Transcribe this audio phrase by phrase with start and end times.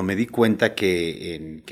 [0.00, 1.64] Me di cuenta que, en,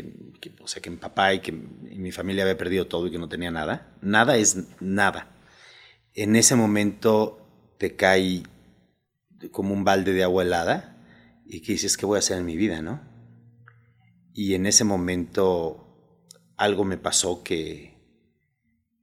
[0.60, 3.28] o sea, que mi papá y que mi familia había perdido todo y que no
[3.30, 3.96] tenía nada.
[4.02, 5.30] Nada es nada.
[6.12, 8.42] En ese momento te cae
[9.52, 10.98] como un balde de agua helada
[11.46, 13.00] y que dices, ¿qué voy a hacer en mi vida, no?
[14.34, 15.86] Y en ese momento
[16.56, 17.96] algo me pasó que,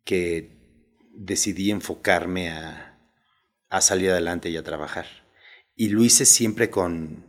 [0.06, 3.00] que decidí enfocarme a,
[3.70, 5.08] a salir adelante y a trabajar.
[5.76, 7.26] Y lo hice siempre con...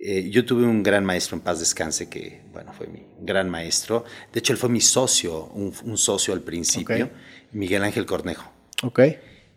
[0.00, 4.04] Eh, yo tuve un gran maestro en paz descanse que, bueno, fue mi gran maestro.
[4.32, 7.10] De hecho, él fue mi socio, un, socio al principio,
[7.52, 8.52] Miguel Ángel Cornejo.
[8.84, 9.00] Ok.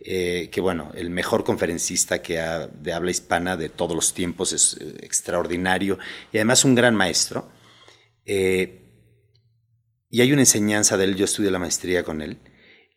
[0.04, 4.52] Eh, que bueno, el mejor conferencista que ha, de habla hispana de todos los tiempos,
[4.52, 6.00] es eh, extraordinario
[6.32, 7.52] y además un gran maestro.
[8.26, 8.80] y
[10.22, 12.40] hay una enseñanza de él, yo estudié la maestría con él,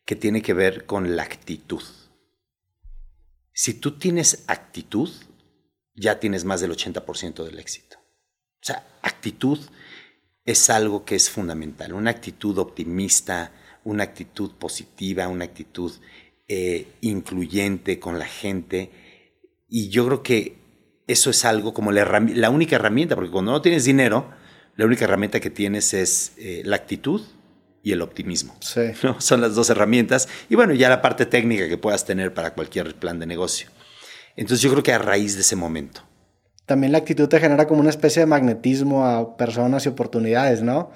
[0.07, 1.83] que tiene que ver con la actitud.
[3.53, 5.11] Si tú tienes actitud,
[5.95, 7.99] ya tienes más del 80% del éxito.
[7.99, 9.59] O sea, actitud
[10.45, 13.53] es algo que es fundamental, una actitud optimista,
[13.85, 15.93] una actitud positiva, una actitud
[16.49, 18.91] eh, incluyente con la gente.
[19.69, 20.57] Y yo creo que
[21.07, 24.31] eso es algo como la, la, única herramienta, porque cuando no tienes dinero,
[24.77, 27.23] la única herramienta que tienes es eh, la actitud
[27.83, 28.57] y el optimismo.
[28.61, 28.81] Sí.
[29.03, 29.21] ¿no?
[29.21, 30.29] Son las dos herramientas.
[30.49, 33.69] Y bueno, ya la parte técnica que puedas tener para cualquier plan de negocio.
[34.37, 36.03] Entonces yo creo que a raíz de ese momento.
[36.67, 40.91] También la actitud te genera como una especie de magnetismo a personas y oportunidades, ¿no?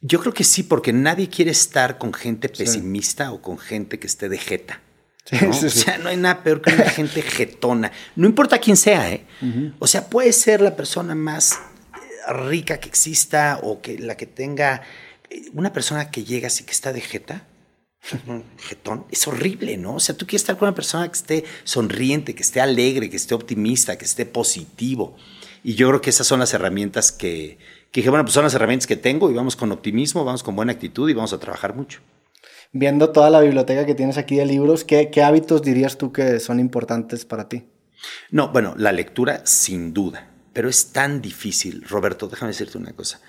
[0.00, 4.06] Yo creo que sí, porque nadie quiere estar con gente pesimista o con gente que
[4.06, 4.80] esté de jeta.
[5.40, 5.50] ¿no?
[5.50, 7.90] o sea, no hay nada peor que una gente jetona.
[8.14, 9.24] No importa quién sea, ¿eh?
[9.78, 11.58] O sea, puede ser la persona más
[12.28, 14.82] rica que exista o que la que tenga
[15.52, 17.46] una persona que llega así que está de jeta,
[18.58, 19.96] jetón, es horrible, ¿no?
[19.96, 23.16] O sea, tú quieres estar con una persona que esté sonriente, que esté alegre, que
[23.16, 25.16] esté optimista, que esté positivo.
[25.62, 27.58] Y yo creo que esas son las herramientas que,
[27.90, 30.54] que dije, bueno, pues son las herramientas que tengo y vamos con optimismo, vamos con
[30.54, 32.00] buena actitud y vamos a trabajar mucho.
[32.72, 36.40] Viendo toda la biblioteca que tienes aquí de libros, ¿qué, qué hábitos dirías tú que
[36.40, 37.64] son importantes para ti?
[38.30, 41.84] No, bueno, la lectura sin duda, pero es tan difícil.
[41.88, 43.20] Roberto, déjame decirte una cosa.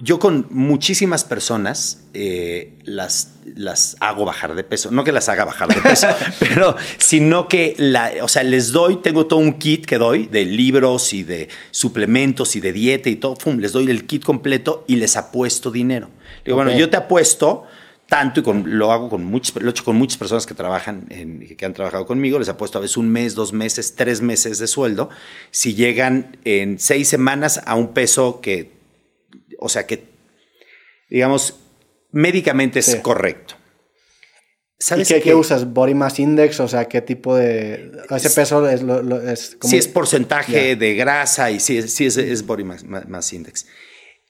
[0.00, 4.92] Yo con muchísimas personas eh, las, las hago bajar de peso.
[4.92, 6.06] No que las haga bajar de peso,
[6.38, 10.44] pero sino que la, o sea, les doy, tengo todo un kit que doy de
[10.44, 13.36] libros y de suplementos y de dieta y todo.
[13.58, 16.10] les doy el kit completo y les apuesto dinero.
[16.44, 17.64] Digo, bueno, yo te apuesto
[18.08, 21.06] tanto y con, lo hago con muchas, lo he hecho con muchas personas que trabajan,
[21.10, 24.58] en, que han trabajado conmigo, les apuesto a veces un mes, dos meses, tres meses
[24.58, 25.10] de sueldo.
[25.50, 28.77] Si llegan en seis semanas a un peso que
[29.58, 30.04] o sea que,
[31.10, 31.56] digamos,
[32.10, 33.54] médicamente es correcto.
[34.80, 35.72] ¿Sabes ¿Y qué, usas?
[35.72, 36.60] ¿Body Mass Index?
[36.60, 37.90] O sea, ¿qué tipo de...
[38.10, 39.70] Ese peso es, lo, es como...
[39.70, 43.66] Sí, es porcentaje de grasa y sí, sí es, Body mass, Index.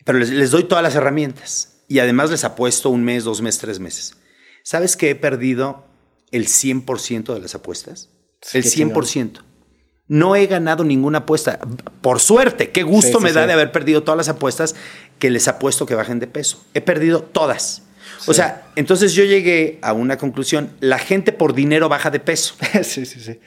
[0.07, 1.83] Pero les, doy todas las herramientas.
[1.87, 4.17] Y además les apuesto un mes, dos meses, tres meses.
[4.63, 5.87] ¿Sabes que he perdido
[6.31, 8.09] el 100% de las apuestas?
[8.55, 9.43] el 100%.
[10.09, 11.59] No he ganado ninguna apuesta.
[12.01, 14.75] Por suerte, qué gusto me da de haber perdido todas las apuestas
[15.19, 16.65] que les apuesto que bajen de peso.
[16.73, 17.83] He perdido todas.
[18.27, 20.71] O sea, entonces yo llegué a una conclusión.
[20.81, 22.55] La gente por dinero baja de peso.
[22.83, 23.39] sí, sí, sí.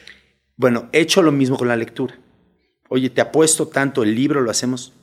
[0.55, 2.19] Bueno, he hecho lo mismo con la lectura.
[2.89, 4.93] Oye, te apuesto tanto, el libro lo hacemos.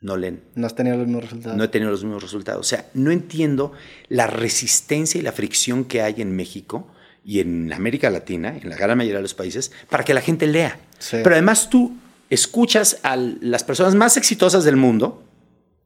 [0.00, 0.42] No leen.
[0.54, 1.58] No has tenido los mismos resultados.
[1.58, 2.60] No he tenido los mismos resultados.
[2.60, 3.72] O sea, no entiendo
[4.08, 6.88] la resistencia y la fricción que hay en México
[7.24, 10.46] y en América Latina, en la gran mayoría de los países, para que la gente
[10.46, 10.78] lea.
[11.10, 11.96] Pero además tú
[12.28, 15.24] escuchas a las personas más exitosas del mundo,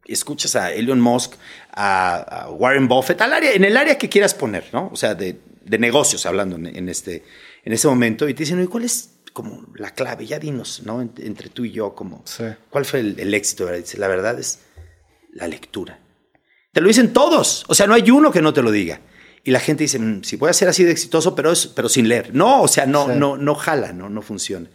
[0.05, 1.35] escuchas a Elon Musk,
[1.73, 4.91] a, Warren Buffett, al área, en el área que quieras poner, ¿no?
[4.93, 5.39] O sea, de,
[5.79, 7.25] negocios hablando en, este,
[7.65, 10.27] en este momento, y te dicen, ¿cuál es como la clave?
[10.27, 11.01] Ya dinos, ¿no?
[11.03, 12.25] Entre tú y yo, como,
[12.71, 13.69] ¿cuál fue el, éxito?
[13.99, 14.61] la verdad es
[15.33, 16.01] la lectura.
[16.73, 19.01] Te lo dicen todos, o sea, no hay uno que no te lo diga.
[19.49, 21.89] Y la gente dice, mm, si voy a ser así de exitoso, pero, es, pero
[21.89, 22.35] sin leer.
[22.35, 24.69] No, o sea, no, no, no jala, no, no funciona.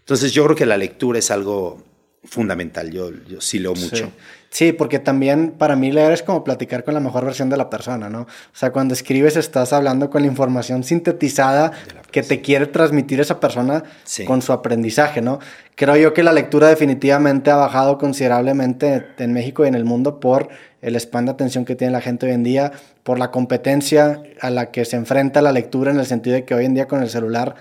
[0.00, 1.82] Entonces yo creo que la lectura es algo
[2.24, 2.90] fundamental.
[2.90, 4.12] Yo, yo sí leo mucho.
[4.50, 4.72] Sí.
[4.72, 8.10] porque también para mí leer es como platicar con la mejor versión de la persona,
[8.10, 8.20] ¿no?
[8.22, 11.72] O sea, cuando escribes estás hablando con la información sintetizada
[12.10, 13.82] que te quiere transmitir esa persona
[14.26, 15.38] con su aprendizaje, ¿no?
[15.74, 20.20] Creo yo que la lectura definitivamente ha bajado considerablemente en México y en el mundo
[20.20, 20.50] por
[20.82, 22.72] el span de atención que tiene la gente hoy en día,
[23.02, 26.54] por la competencia a la que se enfrenta la lectura en el sentido de que
[26.54, 27.56] hoy en día con el celular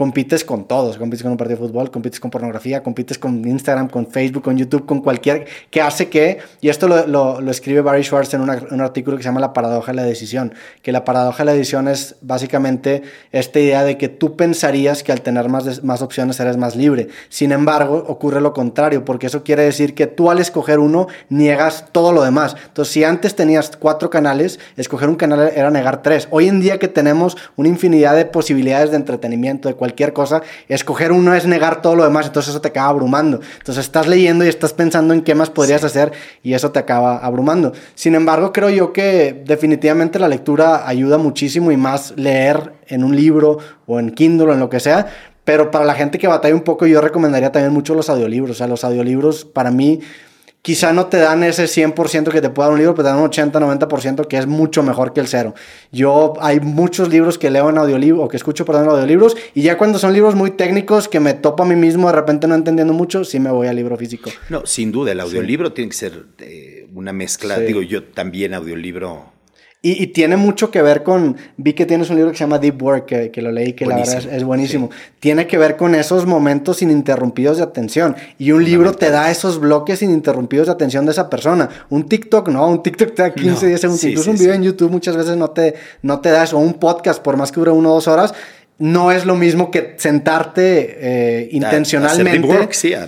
[0.00, 3.90] compites con todos, compites con un partido de fútbol, compites con pornografía, compites con Instagram,
[3.90, 8.02] con Facebook, con YouTube, con cualquier, que hace que, y esto lo, lo, escribe Barry
[8.02, 11.40] Schwartz en un artículo que se llama La paradoja de la decisión, que la paradoja
[11.40, 15.84] de la decisión es básicamente esta idea de que tú pensarías que al tener más,
[15.84, 20.06] más opciones eres más libre, sin embargo ocurre lo contrario, porque eso quiere decir que
[20.06, 25.10] tú al escoger uno niegas todo lo demás, entonces si antes tenías cuatro canales, escoger
[25.10, 28.96] un canal era negar tres, hoy en día que tenemos una infinidad de posibilidades de
[28.96, 32.68] entretenimiento, de cualquier cualquier cosa, escoger uno es negar todo lo demás, entonces eso te
[32.68, 33.40] acaba abrumando.
[33.58, 36.12] Entonces estás leyendo y estás pensando en qué más podrías hacer
[36.44, 37.72] y eso te acaba abrumando.
[37.94, 43.16] Sin embargo, creo yo que definitivamente la lectura ayuda muchísimo y más leer en un
[43.16, 45.08] libro o en Kindle o en lo que sea,
[45.44, 48.52] pero para la gente que batalla un poco, yo recomendaría también mucho los audiolibros.
[48.52, 50.00] O sea, los audiolibros para mí
[50.62, 53.22] quizá no te dan ese 100% que te puede dar un libro, pero te dan
[53.22, 55.54] un 80-90% que es mucho mejor que el cero.
[55.92, 59.62] Yo hay muchos libros que leo en audiolibro o que escucho perdón, en audiolibros y
[59.62, 62.54] ya cuando son libros muy técnicos que me topo a mí mismo de repente no
[62.54, 64.30] entendiendo mucho, sí me voy al libro físico.
[64.48, 67.58] No, sin duda, el audiolibro tiene que ser eh, una mezcla.
[67.58, 69.32] Digo, yo también audiolibro
[69.82, 72.82] y, tiene mucho que ver con, vi que tienes un libro que se llama Deep
[72.82, 74.90] Work, que, lo leí, que la verdad es, buenísimo.
[75.20, 78.14] Tiene que ver con esos momentos ininterrumpidos de atención.
[78.36, 81.70] Y un libro te da esos bloques ininterrumpidos de atención de esa persona.
[81.88, 84.04] Un TikTok, no, un TikTok te da 15, 10 segundos.
[84.04, 86.58] Incluso un video en YouTube muchas veces no te, no te da eso.
[86.58, 88.34] O un podcast, por más que dure uno o dos horas,
[88.80, 92.72] no es lo mismo que sentarte eh, intencionalmente.
[92.72, 93.06] sí, a,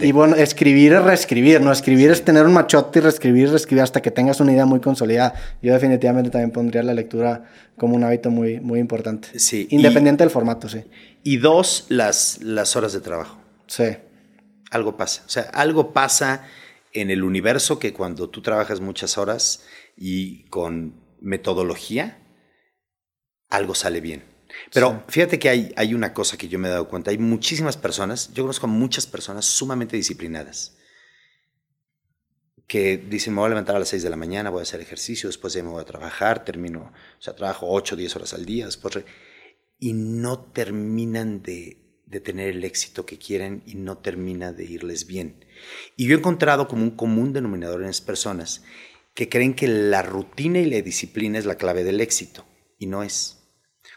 [0.00, 1.72] Y, bueno, escribir es reescribir, ¿no?
[1.72, 5.34] Escribir es tener un machote y reescribir, reescribir hasta que tengas una idea muy consolidada.
[5.60, 9.36] Yo definitivamente también pondría la lectura como un hábito muy, muy importante.
[9.40, 9.66] Sí.
[9.70, 10.84] Independiente del formato, sí.
[11.24, 13.40] Y dos, las, las horas de trabajo.
[13.66, 13.96] Sí.
[14.70, 15.24] Algo pasa.
[15.26, 16.44] O sea, algo pasa
[16.92, 19.64] en el universo que cuando tú trabajas muchas horas
[19.96, 22.18] y con metodología,
[23.50, 24.31] algo sale bien.
[24.72, 27.10] Pero fíjate que hay, hay una cosa que yo me he dado cuenta.
[27.10, 30.76] Hay muchísimas personas, yo conozco a muchas personas sumamente disciplinadas
[32.72, 34.80] que dicen, me voy a levantar a las 6 de la mañana, voy a hacer
[34.80, 38.34] ejercicio, después ya me voy a trabajar, termino, o sea, trabajo 8 o 10 horas
[38.34, 38.98] al día, después...
[39.78, 45.06] Y no terminan de, de tener el éxito que quieren y no termina de irles
[45.06, 45.44] bien.
[45.96, 48.62] Y yo he encontrado como un común denominador en esas personas
[49.12, 52.46] que creen que la rutina y la disciplina es la clave del éxito,
[52.78, 53.41] y no es.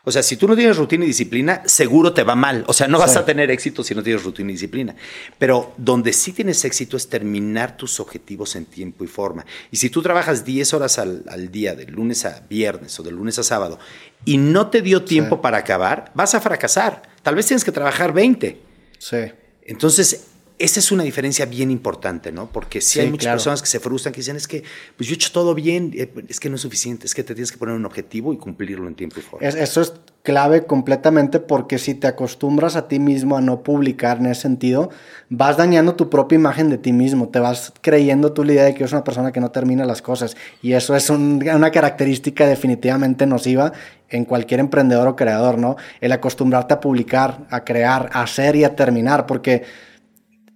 [0.05, 2.63] O sea, si tú no tienes rutina y disciplina, seguro te va mal.
[2.67, 4.95] O sea, no vas a tener éxito si no tienes rutina y disciplina.
[5.39, 9.45] Pero donde sí tienes éxito es terminar tus objetivos en tiempo y forma.
[9.71, 13.39] Y si tú trabajas 10 horas al, día, de lunes a viernes o de lunes
[13.39, 13.79] a sábado,
[14.23, 17.01] y no te dio tiempo para acabar, vas a fracasar.
[17.23, 18.61] Tal vez tienes que trabajar 20.
[18.99, 19.17] Sí.
[19.63, 22.49] Entonces, esa es una diferencia bien importante, ¿no?
[22.49, 24.63] Porque si hay muchas personas que se frustran, que dicen, es que
[24.95, 27.33] pues yo he hecho todo bien, eh, es que no es suficiente, es que te
[27.33, 29.47] tienes que poner un objetivo y cumplirlo en tiempo y forma.
[29.47, 29.93] eso es
[30.23, 34.89] clave completamente porque si te acostumbras a ti mismo a no publicar en ese sentido,
[35.29, 38.73] vas dañando tu propia imagen de ti mismo, te vas creyendo tú la idea de
[38.73, 43.25] que eres una persona que no termina las cosas y eso es una característica definitivamente
[43.25, 43.73] nociva
[44.09, 45.75] en cualquier emprendedor o creador, ¿no?
[45.99, 49.63] El acostumbrarte a publicar, a crear, a hacer y a terminar, porque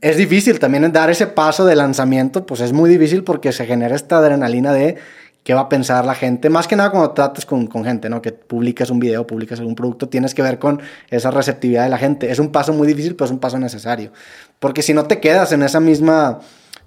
[0.02, 3.96] es difícil también dar ese paso de lanzamiento, pues es muy difícil porque se genera
[3.96, 4.98] esta adrenalina de
[5.44, 6.50] qué va a pensar la gente.
[6.50, 8.22] Más que nada cuando tratas con, con, gente, ¿no?
[8.22, 11.98] Que publicas un video, publicas algún producto, tienes que ver con esa receptividad de la
[11.98, 12.32] gente.
[12.32, 14.12] Es un paso muy difícil, pero es un paso necesario.
[14.60, 16.40] Porque si no te quedas en esa misma...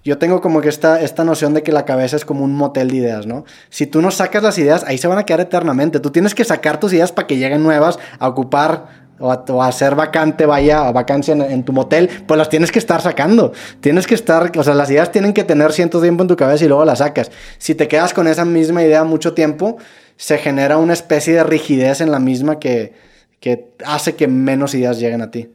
[0.05, 2.91] Yo tengo como que esta, esta noción de que la cabeza es como un motel
[2.91, 3.44] de ideas, ¿no?
[3.70, 6.00] Si tú no sacas las ideas, ahí se van a quedar eternamente.
[6.00, 9.95] Tú tienes que sacar tus ideas para que lleguen nuevas a ocupar o a, hacer
[9.95, 13.53] vacante, vaya, a vacancia en, tu motel, pues las tienes que estar sacando.
[13.81, 16.65] Tienes que estar, o sea, las ideas tienen que tener cierto tiempo en tu cabeza
[16.65, 17.31] y luego las sacas.
[17.58, 19.79] Si te quedas con esa misma idea mucho tiempo,
[20.17, 22.93] se genera una especie de rigidez en la misma que,
[23.41, 25.51] que hace que menos ideas lleguen a ti.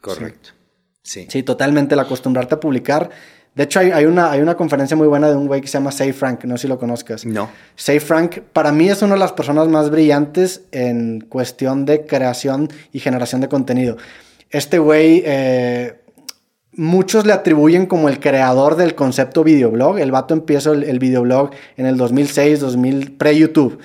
[0.00, 0.50] Correcto.
[1.02, 1.26] Sí.
[1.28, 1.94] Sí, totalmente.
[1.94, 3.10] El acostumbrarte a publicar
[3.58, 5.90] de hecho, hay, una, hay una conferencia muy buena de un güey que se llama
[5.90, 7.26] Say Frank, no sé si lo conozcas.
[7.26, 7.50] No.
[7.74, 12.68] Say Frank, para mí es una de las personas más brillantes en cuestión de creación
[12.92, 13.96] y generación de contenido.
[14.50, 16.00] Este güey, eh,
[16.74, 19.98] muchos le atribuyen como el creador del concepto videoblog.
[19.98, 23.80] El vato empieza el, el videoblog en el 2006, 2000, pre-YouTube,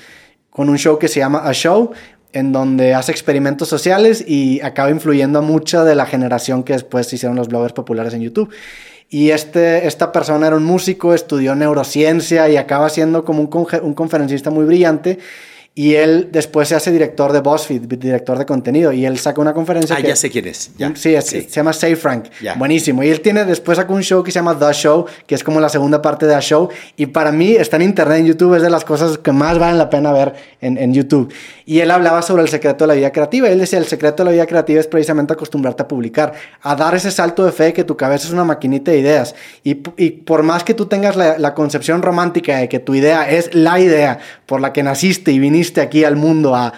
[0.51, 1.93] con un show que se llama A Show
[2.31, 7.11] en donde hace experimentos sociales y acaba influyendo a mucha de la generación que después
[7.11, 8.51] hicieron los bloggers populares en YouTube.
[9.09, 13.93] Y este, esta persona era un músico, estudió neurociencia y acaba siendo como un, un
[13.93, 15.19] conferencista muy brillante.
[15.75, 18.91] Y él después se hace director de BuzzFeed, director de contenido.
[18.91, 19.95] Y él saca una conferencia.
[19.95, 20.69] Ah, ya sé quién es.
[20.77, 20.95] Ya.
[20.95, 22.25] Sí, se llama Say Frank.
[22.57, 23.01] Buenísimo.
[23.01, 25.59] Y él tiene después sacó un show que se llama The Show, que es como
[25.59, 26.69] la segunda parte de The Show.
[26.95, 29.79] Y para mí está en internet, en YouTube, es de las cosas que más valen
[29.79, 31.33] la pena ver en, en YouTube.
[31.65, 33.49] Y él hablaba sobre el secreto de la vida creativa.
[33.49, 36.93] Él decía: el secreto de la vida creativa es precisamente acostumbrarte a publicar, a dar
[36.93, 39.33] ese salto de fe que tu cabeza es una maquinita de ideas.
[39.63, 43.27] Y, y por más que tú tengas la, la concepción romántica de que tu idea
[43.27, 46.73] es la idea por la que naciste y viniste aquí al mundo a,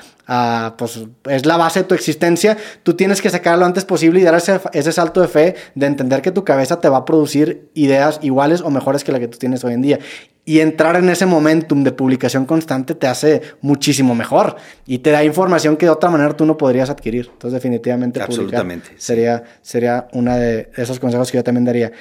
[0.77, 0.99] pues
[1.29, 4.35] es la base de tu existencia, tú tienes que sacarlo lo antes posible y dar
[4.35, 8.19] ese, ese, salto de fe de entender que tu cabeza te va a producir ideas
[8.23, 9.99] iguales o mejores que la que tú tienes hoy en día.
[10.47, 15.23] Y entrar en ese momentum de publicación constante te hace muchísimo mejor y te da
[15.23, 17.29] información que de otra manera tú no podrías adquirir.
[17.31, 21.91] Entonces definitivamente Absolutamente, sería, sería una de esos consejos que yo también daría.